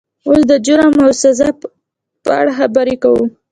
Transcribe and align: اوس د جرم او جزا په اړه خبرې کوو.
اوس 0.27 0.41
د 0.51 0.53
جرم 0.65 0.93
او 1.03 1.09
جزا 1.21 1.49
په 2.25 2.29
اړه 2.41 2.51
خبرې 2.59 2.95
کوو. 3.03 3.25